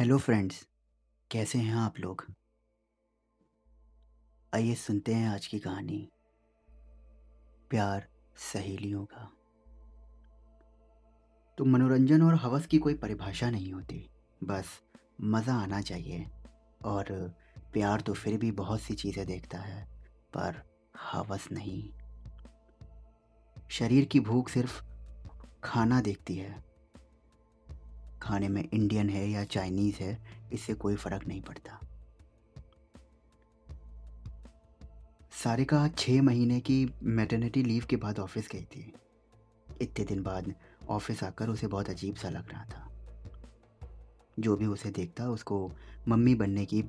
Hello 0.00 0.18
friends, 0.18 0.68
कैसे 1.30 1.58
हैं 1.58 1.74
आप 1.74 1.98
लोग? 2.00 2.24
आइए 4.54 4.74
सुनते 4.74 5.14
हैं 5.14 5.28
आज 5.28 5.46
की 5.46 5.58
कहानी। 5.58 6.08
प्यार 7.70 8.06
सहेलियों 8.36 9.04
का। 9.04 9.32
तो 11.58 11.64
मनोरंजन 11.64 12.22
और 12.22 12.34
हवस 12.34 12.66
की 12.66 12.78
कोई 12.78 12.94
परिभाषा 12.94 13.50
नहीं 13.50 13.72
होती। 13.72 14.10
बस 14.44 14.66
मज़ा 15.20 15.54
आना 15.54 15.80
चाहिए 15.80 16.26
और 16.84 17.34
प्यार 17.72 18.00
तो 18.00 18.12
फिर 18.12 18.38
भी 18.38 18.50
बहुत 18.52 18.80
सी 18.80 18.94
चीज़ें 18.94 19.26
देखता 19.26 19.58
है, 19.58 19.84
पर 20.36 20.62
हवस 21.00 21.48
नहीं। 21.52 21.92
शरीर 23.70 24.04
की 24.04 24.20
भूख 24.20 24.48
सिर्फ़ 24.48 24.82
खाना 25.64 26.00
देखती 26.00 26.36
है। 26.36 26.69
खाने 28.22 28.48
में 28.48 28.68
इंडियन 28.72 29.08
है 29.08 29.30
या 29.30 29.44
चाइनीज़ 29.44 29.96
है, 29.96 30.18
इससे 30.52 30.74
कोई 30.74 30.96
फ़र्क 30.96 31.26
नहीं 31.26 31.42
पड़ता। 31.42 31.80
सारिका 35.32 35.88
छः 35.88 36.22
महीने 36.22 36.60
की 36.60 36.94
मैटर्निटी 37.02 37.62
लीव 37.62 37.84
के 37.90 37.96
बाद 37.96 38.18
ऑफ़िस 38.18 38.48
गई 38.52 38.62
थी। 38.62 38.92
इतने 39.82 40.04
दिन 40.04 40.22
बाद 40.22 40.54
ऑफ़िस 40.88 41.24
आकर 41.24 41.48
उसे 41.48 41.66
बहुत 41.66 41.90
अजीब 41.90 42.14
सा 42.14 42.28
लग 42.28 42.50
रहा 42.50 42.64
था। 42.64 42.86
जो 44.38 44.56
भी 44.56 44.66
उसे 44.66 44.90
देखता, 44.90 45.28
उसको 45.28 45.72
मम्मी 46.08 46.34
बनने 46.34 46.66
की 46.66 46.84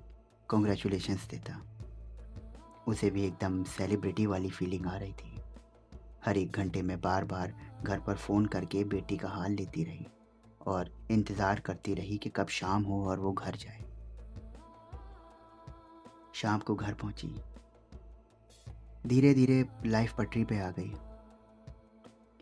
कॉन्ग्रेचुलेशंस 0.47 1.27
देता। 1.27 1.61
उसे 2.87 3.09
भी 3.09 3.25
एकदम 3.25 3.63
सेलिब्रिटी 3.63 4.25
वाली 4.25 4.49
फीलिंग 4.49 4.85
आ 4.85 4.97
रही 4.97 5.13
थी। 5.13 5.39
हर 6.25 6.37
एक 6.37 6.51
घंटे 6.51 6.81
में 6.81 7.01
बार 7.01 7.25
बार 7.25 7.53
घर 7.83 7.99
पर 7.99 8.15
फ़ोन 8.15 8.45
करके 8.45 8.83
बेटी 8.83 9.17
का 9.17 9.29
हाल 9.29 9.51
लेती 9.51 9.83
रही। 9.83 10.05
और 10.67 10.89
इंतज़ार 11.11 11.59
करती 11.59 11.93
रही 11.93 12.17
कि 12.17 12.29
कब 12.29 12.47
शाम 12.47 12.83
हो 12.83 13.05
और 13.05 13.19
वो 13.19 13.31
घर 13.31 13.55
जाए। 13.55 13.83
शाम 16.33 16.59
को 16.59 16.75
घर 16.75 16.93
पहुँची। 16.93 17.35
धीरे 19.07 19.33
धीरे 19.33 19.65
लाइफ 19.85 20.13
पटरी 20.17 20.43
पे 20.43 20.59
आ 20.59 20.69
गई। 20.69 20.91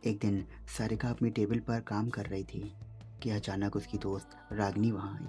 एक 0.04 0.20
दिन 0.20 0.46
सारिका 0.78 1.10
अपनी 1.10 1.30
टेबल 1.30 1.60
पर 1.60 1.80
काम 1.80 2.10
कर 2.10 2.26
रही 2.26 2.44
थी 2.44 2.74
कि 3.24 3.30
अचानक 3.30 3.76
उसकी 3.76 3.98
दोस्त 3.98 4.38
रागनी 4.52 4.92
वहाँ 4.92 5.14
आई। 5.16 5.28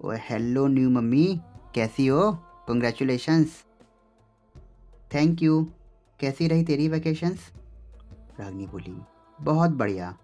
ओ, 0.00 0.12
हेलो 0.20 0.66
न्यू 0.66 0.90
मम्मी, 0.90 1.40
कैसी 1.74 2.06
हो? 2.06 2.32
कंग्रेचुलेशंस 2.68 3.64
थैंक 5.14 5.42
यू 5.42 5.62
कैसी 6.20 6.48
रही 6.48 6.64
तेरी 6.64 6.88
वैकेशंस 6.88 7.50
रागनी 8.40 8.66
बोली, 8.66 8.96
बहुत 9.38 9.70
बढ़िया। 9.70 10.16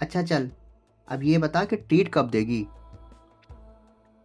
अच्छा 0.00 0.22
चल। 0.22 0.50
अब 1.08 1.22
ये 1.22 1.38
बता 1.38 1.64
कि 1.64 1.76
ट्रीट 1.76 2.12
कब 2.14 2.30
देगी। 2.30 2.66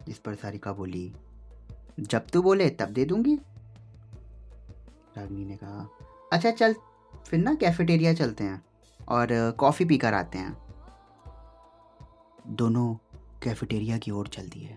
इस 0.08 0.18
पर 0.18 0.34
सारिका 0.34 0.72
बोली, 0.72 1.12
जब 2.00 2.26
तू 2.26 2.42
बोले 2.42 2.68
तब 2.70 2.88
दे 2.88 3.04
दूँगी। 3.04 3.34
रागनी 5.16 5.44
ने 5.44 5.56
कहा 5.56 5.88
अच्छा 6.32 6.50
चल, 6.50 6.74
फिर 7.26 7.40
ना 7.40 7.54
कैफेटेरिया 7.54 8.14
चलते 8.14 8.44
हैं 8.44 8.62
और 9.08 9.28
कॉफ़ी 9.58 9.84
पी 9.84 9.98
कर 9.98 10.14
आते 10.14 10.38
हैं। 10.38 10.56
दोनों 12.46 12.94
कैफेटेरिया 13.42 13.98
की 13.98 14.10
ओर 14.10 14.28
चल 14.28 14.48
दिए 14.48 14.76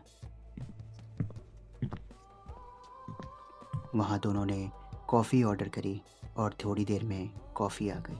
वहाँ 3.95 4.19
दोनों 4.19 4.45
ने 4.45 4.69
कॉफ़ी 5.07 5.43
ऑर्डर 5.43 5.67
करी 5.69 6.01
और 6.37 6.53
थोड़ी 6.63 6.85
देर 6.85 7.03
में 7.03 7.29
कॉफ़ी 7.55 7.89
आ 7.89 7.99
गई। 7.99 8.19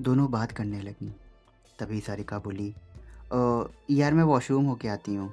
दोनों 0.00 0.30
बात 0.30 0.52
करने 0.52 0.80
लगी। 0.80 1.08
तभी 1.78 2.00
सारिका 2.00 2.38
बोली 2.38 2.68
यार 3.90 4.14
मैं 4.14 4.24
वॉशरूम 4.24 4.64
होके 4.64 4.88
आती 4.88 5.14
हूँ। 5.14 5.32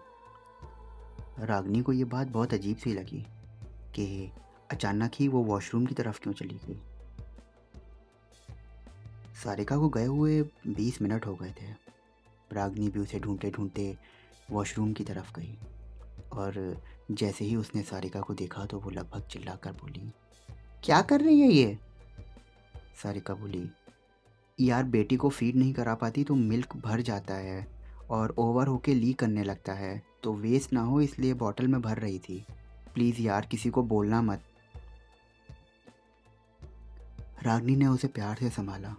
रागनी 1.39 1.81
को 1.81 1.94
ये 1.94 2.03
बात 2.05 2.28
बहुत 2.28 2.53
अजीब 2.53 2.78
सी 2.78 2.93
लगी 2.93 3.26
कि 3.95 4.32
अचानक 4.71 5.11
ही 5.15 5.27
वो 5.27 5.43
वॉशरूम 5.43 5.86
की 5.86 5.95
तरफ़ 5.95 6.20
क्यों 6.21 6.33
चली 6.33 6.60
गई। 6.65 6.80
सारिका 9.43 9.77
को 9.77 9.89
गए 9.89 10.05
हुए 10.05 10.42
बीस 10.67 11.02
मिनट 11.02 11.26
हो 11.26 11.36
गए 11.36 11.52
थे। 11.52 11.71
रागनी 12.52 12.87
भी 12.87 12.99
उसे 12.99 13.20
ढूंढते 13.20 13.52
ढूंढते 13.52 13.95
वॉशरूम 14.52 14.93
की 14.93 15.04
तरफ़ 15.04 15.33
गई 15.36 15.58
और 16.33 16.82
जैसे 17.11 17.45
ही 17.45 17.55
उसने 17.55 17.82
सारिका 17.83 18.21
को 18.21 18.33
देखा 18.33 18.66
तो 18.66 18.80
वो 18.80 18.89
लगभग 18.89 19.27
चिल्लाकर 19.32 19.71
बोली, 19.73 20.11
क्या 20.83 21.02
कर 21.02 21.21
रही 21.21 21.39
है 21.39 21.48
ये? 21.48 21.77
सारिका 23.04 23.33
बोली 23.33 23.70
यार 24.59 24.83
बेटी 24.83 25.15
को 25.15 25.30
फ़ीड 25.30 25.55
नहीं 25.55 25.73
करा 25.73 25.95
पाती 25.95 26.23
तो 26.23 26.36
मिल्क 26.36 26.77
भर 26.77 27.02
जाता 27.02 27.33
है 27.33 27.67
और 28.09 28.36
ओवर 28.37 28.67
होके 28.67 28.93
लीक 28.93 29.19
करने 29.19 29.43
लगता 29.43 29.73
है। 29.73 30.03
तो 30.23 30.33
वेस्ट 30.33 30.73
ना 30.73 30.81
हो 30.81 31.02
इसलिए 31.02 31.33
बॉटल 31.33 31.67
में 31.67 31.81
भर 31.81 31.97
रही 31.97 32.19
थी। 32.19 32.45
प्लीज़ 32.93 33.21
यार, 33.21 33.45
किसी 33.45 33.69
को 33.69 33.83
बोलना 33.83 34.21
मत। 34.21 34.43
रागनी 37.43 37.75
ने 37.75 37.87
उसे 37.87 38.08
प्यार 38.08 38.36
से 38.36 38.49
संभाला 38.49 38.95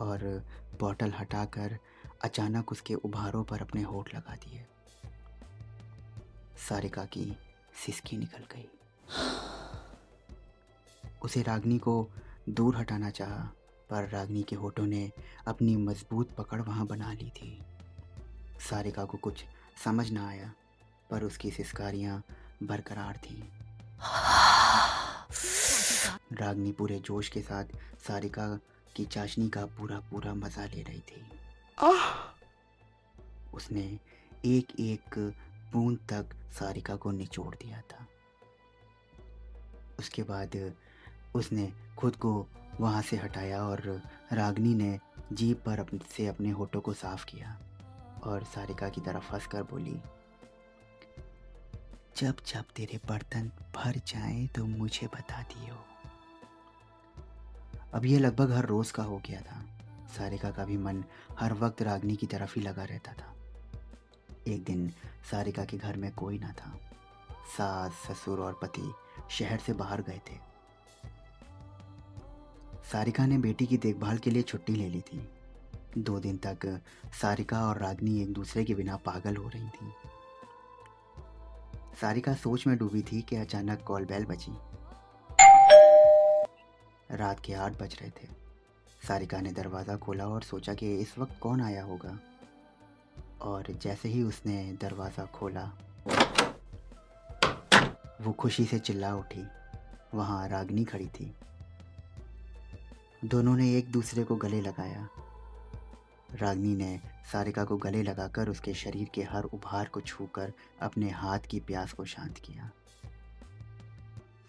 और 0.00 0.44
बॉटल 0.80 1.12
हटाकर 1.18 1.78
अचानक 2.24 2.72
उसके 2.72 2.94
उभारों 2.94 3.44
पर 3.44 3.60
अपने 3.60 3.82
होठ 3.82 4.14
लगा 4.14 4.34
दिए। 4.34 4.66
सारिका 6.68 7.04
की 7.04 7.36
सिसकी 7.86 8.16
निकल 8.16 8.44
गई। 8.54 8.68
उसे 11.22 11.42
रागनी 11.42 11.78
को 11.78 12.08
दूर 12.48 12.76
हटाना 12.76 13.10
चाहा। 13.10 13.52
पर 13.90 14.08
रागनी 14.08 14.42
के 14.42 14.56
होठों 14.56 14.86
ने 14.86 15.10
अपनी 15.48 15.76
मज़बूत 15.76 16.34
पकड़ 16.36 16.60
वहाँ 16.62 16.86
बना 16.86 17.12
ली 17.12 17.30
थी। 17.30 17.58
सारिका 18.60 19.04
को 19.04 19.18
कुछ 19.18 19.44
समझ 19.84 20.10
ना 20.10 20.28
आया 20.28 20.52
पर 21.10 21.22
उसकी 21.22 21.50
सिस्कारियाँ 21.50 22.22
बरकरार 22.62 23.20
थीं। 23.24 23.42
रागनी 26.32 26.72
पूरे 26.72 26.98
जोश 26.98 27.28
के 27.28 27.42
साथ 27.42 27.64
सारिका 28.08 28.46
की 28.96 29.04
चाशनी 29.04 29.48
का 29.48 29.64
पूरा 29.78 29.98
पूरा 30.10 30.34
मज़ा 30.34 30.64
ले 30.66 30.82
रही 30.82 31.00
थी। 31.00 31.24
उसने 33.54 33.98
एक 34.44 34.80
एक 34.80 35.18
बूंद 35.72 35.98
तक 36.10 36.34
सारिका 36.52 36.96
को 36.96 37.10
निचोड़ 37.10 37.54
दिया 37.54 37.80
था। 37.80 38.06
उसके 39.98 40.22
बाद 40.22 40.74
उसने 41.34 41.72
खुद 41.98 42.16
को 42.16 42.46
वहाँ 42.80 43.02
से 43.02 43.16
हटाया 43.16 43.62
और 43.62 44.02
रागनी 44.32 44.74
ने 44.74 44.98
जीप 45.32 45.62
पर 45.66 45.78
अपने 45.78 46.00
से 46.16 46.26
अपने 46.26 46.50
होठों 46.50 46.80
को 46.80 46.92
साफ़ 46.92 47.24
किया 47.26 47.58
और 48.24 48.44
सारिका 48.44 48.88
की 48.88 49.00
तरफ़ 49.00 49.32
हंस 49.32 49.46
कर 49.46 49.62
बोली, 49.62 50.00
जब 52.16 52.36
जब 52.46 52.64
तेरे 52.76 53.00
बर्तन 53.08 53.50
भर 53.76 54.00
जाएँ 54.06 54.46
तो 54.46 54.64
मुझे 54.66 55.06
बता 55.06 55.42
दियो। 55.42 55.76
अब 57.94 58.04
ये 58.04 58.18
लगभग 58.18 58.52
हर 58.52 58.64
रोज़ 58.64 58.92
का 58.92 59.02
हो 59.02 59.18
गया 59.18 59.40
था। 59.40 59.62
सारिका 60.18 60.50
का 60.50 60.64
भी 60.64 60.76
मन 60.76 61.04
हर 61.38 61.52
वक्त 61.52 61.82
रागनी 61.82 62.16
की 62.16 62.26
तरफ़ 62.26 62.54
ही 62.56 62.60
लगा 62.60 62.84
रहता 62.84 63.12
था। 63.12 63.34
एक 64.48 64.64
दिन 64.64 64.88
सारिका 65.30 65.64
के 65.64 65.76
घर 65.76 65.96
में 65.96 66.12
कोई 66.14 66.38
ना 66.38 66.52
था। 66.52 66.78
सास, 67.56 67.92
ससुर 67.92 68.40
और 68.40 68.58
पति 68.62 68.92
शहर 69.30 69.58
से 69.58 69.72
बाहर 69.72 70.02
गए 70.02 70.20
थे। 70.30 70.47
सारिका 72.92 73.24
ने 73.26 73.36
बेटी 73.38 73.66
की 73.66 73.76
देखभाल 73.76 74.18
के 74.18 74.30
लिए 74.30 74.42
छुट्टी 74.42 74.74
ले 74.74 74.88
ली 74.88 75.00
थी। 75.00 75.20
दो 75.98 76.18
दिन 76.20 76.36
तक 76.36 76.80
सारिका 77.12 77.60
और 77.62 77.78
रागनी 77.78 78.20
एक 78.22 78.32
दूसरे 78.32 78.64
के 78.64 78.74
बिना 78.74 78.96
पागल 78.96 79.36
हो 79.36 79.48
रही 79.48 79.68
थी। 79.68 79.92
सारिका 82.00 82.34
सोच 82.34 82.66
में 82.66 82.76
डूबी 82.78 83.02
थी 83.02 83.20
कि 83.22 83.36
अचानक 83.36 83.82
कॉल 83.82 84.04
बेल 84.04 84.24
बची 84.24 84.52
रात 87.16 87.40
के 87.40 87.54
आठ 87.54 87.72
बज 87.72 87.96
रहे 88.00 88.10
थे। 88.10 88.28
सारिका 89.08 89.40
ने 89.40 89.52
दरवाज़ा 89.52 89.96
खोला 89.96 90.26
और 90.26 90.42
सोचा 90.42 90.74
कि 90.74 90.94
इस 90.96 91.18
वक्त 91.18 91.38
कौन 91.40 91.60
आया 91.60 91.82
होगा। 91.84 92.18
और 93.42 93.72
जैसे 93.82 94.08
ही 94.08 94.22
उसने 94.22 94.56
दरवाज़ा 94.80 95.24
खोला, 95.24 95.64
वो 98.20 98.32
खुशी 98.32 98.64
से 98.64 98.78
चिल्ला 98.78 99.14
उठी। 99.14 99.46
वहाँ 100.14 100.48
रागनी 100.48 100.84
खड़ी 100.84 101.06
थी। 101.08 101.32
दोनों 103.24 103.56
ने 103.56 103.78
एक 103.78 103.90
दूसरे 103.90 104.24
को 104.24 104.36
गले 104.36 104.60
लगाया। 104.60 105.08
रागनी 106.34 106.74
ने 106.74 107.00
सारिका 107.32 107.64
को 107.64 107.76
गले 107.76 108.02
लगाकर 108.02 108.48
उसके 108.48 108.74
शरीर 108.74 109.08
के 109.14 109.22
हर 109.22 109.44
उभार 109.44 109.88
को 109.88 110.00
छूकर 110.00 110.52
अपने 110.82 111.10
हाथ 111.10 111.38
की 111.38 111.60
प्यास 111.60 111.92
को 111.92 112.04
शांत 112.04 112.38
किया। 112.38 112.70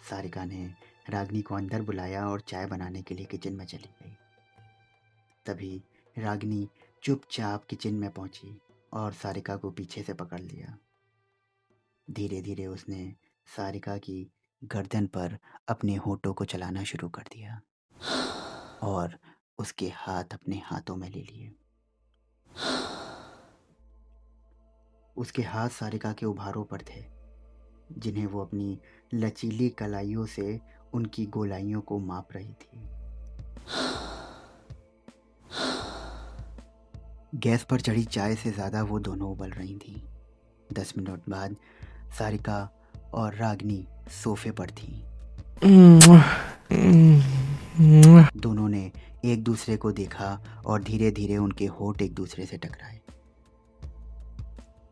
सारिका 0.09 0.45
ने 0.45 0.73
रागनी 1.09 1.41
को 1.41 1.55
अंदर 1.55 1.81
बुलाया 1.81 2.27
और 2.27 2.41
चाय 2.41 2.65
बनाने 2.65 3.01
के 3.01 3.15
लिए 3.15 3.25
किचन 3.25 3.53
में 3.53 3.65
चली 3.65 3.89
गई। 4.03 4.17
तभी 5.45 5.83
रागनी 6.17 6.69
चुपचाप 7.03 7.65
किचन 7.65 7.93
में 7.93 8.11
पहुँची 8.11 8.61
और 8.93 9.13
सारिका 9.13 9.55
को 9.55 9.71
पीछे 9.71 10.03
से 10.03 10.13
पकड़ 10.13 10.41
लिया। 10.41 10.77
धीरे 12.11 12.41
धीरे 12.41 12.65
उसने 12.65 13.15
सारिका 13.57 13.97
की 13.97 14.31
गर्दन 14.63 15.07
पर 15.07 15.37
अपने 15.67 15.95
होठों 15.95 16.33
को 16.33 16.45
चलाना 16.45 16.83
शुरू 16.83 17.09
कर 17.09 17.21
दिया। 17.21 17.61
और 18.83 19.17
उसके 19.59 19.91
हाथ 19.95 20.33
अपने 20.33 20.61
हाथों 20.65 20.95
में 20.95 21.09
ले 21.09 21.21
लिए। 21.21 21.51
उसके 25.17 25.41
हाथ 25.41 25.69
सारिका 25.69 26.11
के 26.13 26.25
उभारों 26.25 26.63
पर 26.63 26.81
थे, 26.81 27.03
जिन्हें 27.91 28.25
वो 28.25 28.41
अपनी 28.41 28.79
लचीली 29.13 29.69
कलाइयों 29.69 30.25
से 30.25 30.59
उनकी 30.93 31.25
गोलाइयों 31.25 31.81
को 31.81 31.99
माप 31.99 32.27
रही 32.31 32.53
थी। 32.53 32.87
गैस 37.35 37.63
पर 37.63 37.81
चढ़ी 37.81 38.03
चाय 38.03 38.35
से 38.35 38.51
ज़्यादा 38.51 38.83
वो 38.83 38.99
दोनों 38.99 39.31
उबल 39.31 39.49
रही 39.49 39.75
थी। 39.77 40.01
दस 40.73 40.93
मिनट 40.97 41.29
बाद 41.29 41.55
सारिका 42.19 42.57
और 43.13 43.35
रागनी 43.35 43.85
सोफे 44.23 44.51
पर 44.51 44.71
थी। 44.71 45.03
दोनों 47.81 48.69
ने 48.69 48.91
एक 49.25 49.43
दूसरे 49.43 49.77
को 49.77 49.91
देखा 49.91 50.61
और 50.65 50.83
धीरे 50.83 51.11
धीरे 51.11 51.37
उनके 51.37 51.65
होठ 51.65 52.01
एक 52.01 52.13
दूसरे 52.13 52.45
से 52.45 52.57
टकराए। 52.57 53.01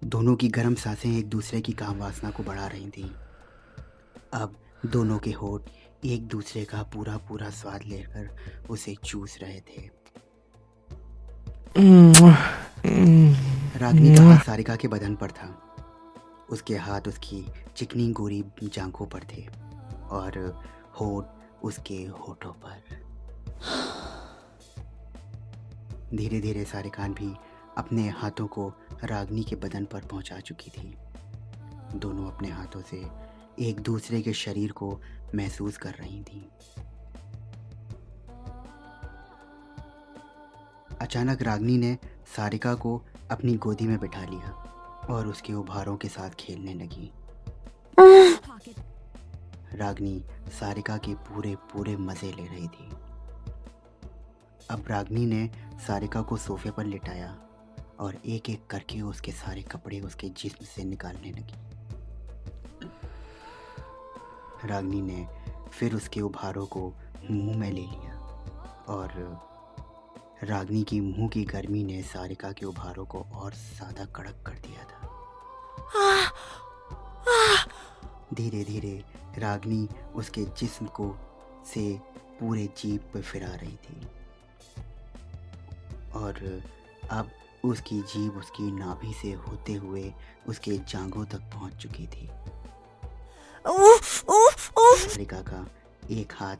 दोनों 0.03 0.35
की 0.35 0.47
गर्म 0.47 0.75
साँसें 0.75 1.17
एक 1.17 1.29
दूसरे 1.29 1.61
की 1.61 1.71
काम 1.71 1.99
वासना 1.99 2.29
को 2.29 2.43
बढ़ा 2.43 2.67
रही 2.67 2.89
थीं। 2.89 3.09
अब 4.33 4.55
दोनों 4.85 5.19
के 5.19 5.31
होठ 5.31 5.61
एक 6.05 6.27
दूसरे 6.27 6.65
का 6.65 6.83
पूरा 6.83 7.17
पूरा 7.17 7.49
स्वाद 7.49 7.81
लेकर 7.85 8.37
उसे 8.69 8.95
चूस 9.05 9.37
रहे 9.41 9.59
थे। 9.59 9.89
रागनी 13.79 14.15
का 14.15 14.23
हाथ 14.23 14.39
सारिका 14.39 14.75
के 14.75 14.87
बदन 14.87 15.15
पर 15.15 15.31
था। 15.31 15.75
उसके 16.49 16.75
हाथ 16.75 17.01
उसकी 17.07 17.45
चिकनी 17.77 18.11
गोरी 18.11 18.43
जांघों 18.63 19.05
पर 19.05 19.19
थे 19.19 19.47
और 20.09 20.61
होठ 21.01 21.36
उसके 21.63 22.03
होठों 22.05 22.51
पर। 22.51 22.83
धीरे 26.15 26.39
धीरे 26.39 26.65
सारिकान 26.65 27.13
भी 27.13 27.35
अपने 27.77 28.09
हाथों 28.09 28.47
को 28.47 28.73
रागनी 29.03 29.43
के 29.43 29.55
बदन 29.55 29.85
पर 29.85 30.01
पहुँचा 30.01 30.39
चुकी 30.39 30.69
थी। 30.69 30.97
दोनों 31.95 32.31
अपने 32.31 32.49
हाथों 32.49 32.81
से 32.81 33.05
एक 33.59 33.79
दूसरे 33.79 34.21
के 34.21 34.33
शरीर 34.33 34.71
को 34.71 35.01
महसूस 35.35 35.77
कर 35.77 35.93
रही 35.93 36.23
थी। 36.23 36.49
अचानक 41.01 41.41
रागनी 41.41 41.77
ने 41.77 41.97
सारिका 42.37 42.73
को 42.73 43.01
अपनी 43.31 43.53
गोदी 43.53 43.87
में 43.87 43.99
बिठा 43.99 44.25
लिया 44.25 44.49
और 45.09 45.27
उसके 45.27 45.53
उभारों 45.53 45.97
के 45.97 46.07
साथ 46.07 46.29
खेलने 46.29 46.73
लगी। 46.73 47.11
रागनी 49.77 50.23
सारिका 50.59 50.97
के 50.97 51.13
पूरे 51.25 51.55
पूरे 51.71 51.95
मज़े 51.97 52.31
ले 52.31 52.45
रही 52.45 52.67
थी। 52.67 52.89
अब 54.71 54.85
रागनी 54.87 55.25
ने 55.25 55.49
सारिका 55.87 56.21
को 56.21 56.37
सोफे 56.37 56.71
पर 56.71 56.85
लिटाया 56.85 57.35
और 57.99 58.15
एक 58.25 58.49
एक 58.49 58.65
करके 58.69 59.01
उसके 59.01 59.31
सारे 59.31 59.61
कपड़े 59.63 59.99
उसके 59.99 60.29
जिस्म 60.37 60.65
से 60.65 60.83
निकालने 60.83 61.31
लगी। 61.31 61.59
रागनी 64.67 65.01
ने 65.01 65.27
फिर 65.71 65.95
उसके 65.95 66.21
उभारों 66.21 66.65
को 66.65 66.81
मुँह 67.31 67.57
में 67.57 67.71
ले 67.71 67.81
लिया 67.81 68.15
और 68.89 69.09
रागनी 70.43 70.83
की 70.83 70.99
मुँह 71.01 71.29
की 71.29 71.43
गर्मी 71.45 71.83
ने 71.83 72.01
सारिका 72.05 72.51
के 72.51 72.65
उभारों 72.65 73.05
को 73.05 73.19
और 73.35 73.53
ज़्यादा 73.53 74.05
कड़क 74.15 74.43
कर 74.45 74.53
दिया 74.67 74.83
था। 74.83 75.05
धीरे 78.37 78.63
धीरे 78.63 79.03
रागनी 79.37 79.87
उसके 80.15 80.43
जिस्म 80.43 80.85
को 80.85 81.15
से 81.73 81.99
पूरे 82.39 82.69
जीप 82.77 83.11
पर 83.13 83.21
फिरा 83.21 83.55
रही 83.55 83.75
थी। 83.75 84.07
और 86.15 86.63
अब 87.11 87.29
उसकी 87.63 88.01
जीभ 88.01 88.37
उसकी 88.37 88.71
नाभि 88.71 89.13
से 89.21 89.31
होते 89.31 89.73
हुए 89.73 90.13
उसके 90.47 90.77
जांघों 90.77 91.25
तक 91.25 91.39
पहुँच 91.53 91.75
चुकी 91.75 92.07
थी। 92.07 92.29
सारिका 94.97 95.41
का 95.41 95.65
एक 96.11 96.33
हाथ 96.33 96.57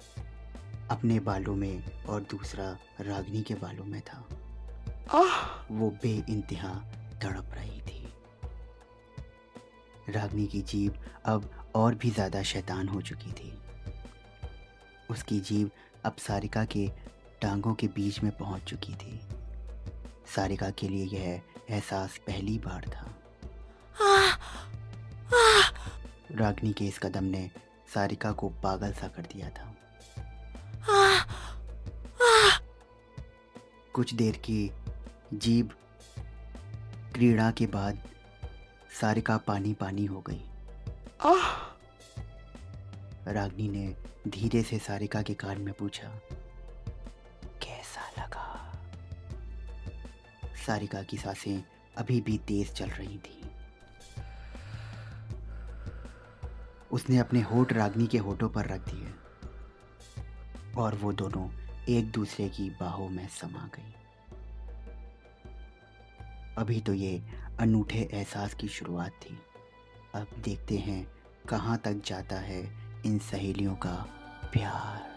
अपने 0.91 1.19
बालों 1.19 1.55
में 1.55 2.03
और 2.03 2.21
दूसरा 2.21 2.77
रागनी 3.01 3.41
के 3.41 3.53
बालों 3.53 3.85
में 3.85 4.01
था। 4.01 4.25
वो 5.71 5.89
बे 6.03 6.23
इंतहा 6.29 6.73
तड़प 7.21 7.51
रही 7.53 7.81
थी। 7.81 8.07
रागनी 10.09 10.45
की 10.47 10.61
जीभ 10.61 10.97
अब 11.25 11.49
और 11.77 11.95
भी 11.95 12.09
ज़्यादा 12.11 12.41
शैतान 12.43 12.87
हो 12.87 13.01
चुकी 13.01 13.31
थी। 13.31 13.51
उसकी 15.09 15.39
जीव 15.39 15.69
अब 16.05 16.15
सारिका 16.19 16.63
के 16.65 16.87
टांगों 17.41 17.73
के 17.73 17.87
बीच 17.87 18.21
में 18.23 18.31
पहुँच 18.37 18.63
चुकी 18.63 18.93
थी। 18.93 19.19
सारिका 20.35 20.69
के 20.69 20.87
लिए 20.87 21.05
यह 21.07 21.41
एहसास 21.69 22.17
पहली 22.27 22.57
बार 22.57 22.87
था। 22.87 23.13
रागनी 26.31 26.73
के 26.73 26.85
इस 26.85 26.99
कदम 26.99 27.23
ने 27.25 27.49
सारिका 27.93 28.31
को 28.31 28.49
पागल 28.63 28.93
सा 28.93 29.07
कर 29.07 29.27
दिया 29.33 29.49
था। 29.49 29.73
कुछ 33.93 34.13
देर 34.13 34.35
की 34.45 34.69
जीभ 35.35 35.73
क्रीड़ा 37.13 37.49
के 37.51 37.65
बाद 37.67 38.01
सारिका 39.01 39.37
पानी 39.37 39.73
पानी 39.73 40.05
हो 40.05 40.21
गई। 40.21 40.41
रागनी 43.27 43.67
ने 43.69 43.95
धीरे 44.27 44.63
से 44.63 44.79
सारिका 44.79 45.21
के 45.21 45.33
कान 45.33 45.61
में 45.61 45.73
पूछा, 45.73 46.07
कैसा 47.63 48.01
लगा? 48.19 48.73
सारिका 50.65 51.01
की 51.03 51.17
साँसें 51.17 51.63
अभी 51.97 52.21
भी 52.21 52.37
तेज 52.37 52.71
चल 52.73 52.89
रही 52.89 53.17
थी। 53.17 53.43
उसने 56.91 57.17
अपने 57.17 57.41
होठ 57.41 57.73
रागनी 57.73 58.07
के 58.07 58.17
होठों 58.17 58.49
पर 58.49 58.65
रख 58.65 58.89
दिए 58.89 59.13
और 60.77 60.95
वो 60.95 61.13
दोनों 61.13 61.49
एक 61.89 62.11
दूसरे 62.11 62.49
की 62.49 62.69
बाहों 62.69 63.09
में 63.09 63.27
समा 63.27 63.69
गई। 63.75 63.93
अभी 66.57 66.81
तो 66.81 66.93
ये 66.93 67.21
अनूठे 67.59 68.09
एहसास 68.13 68.53
की 68.53 68.67
शुरुआत 68.67 69.11
थी। 69.11 69.37
अब 70.15 70.27
देखते 70.39 70.77
हैं 70.77 71.07
कहाँ 71.49 71.77
तक 71.77 72.01
जाता 72.05 72.35
है 72.35 72.86
इन 73.07 73.19
सहेलियों 73.19 73.75
का 73.75 74.07
प्यार। 74.51 75.16